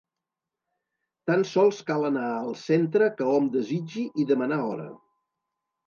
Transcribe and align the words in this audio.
Tan 1.31 1.45
sols 1.51 1.83
cal 1.91 2.09
anar 2.11 2.25
al 2.39 2.51
centre 2.65 3.13
que 3.21 3.31
hom 3.35 3.53
desitgi 3.61 4.11
i 4.25 4.31
demanar 4.35 4.63
hora. 4.75 4.93